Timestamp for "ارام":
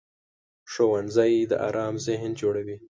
1.67-1.95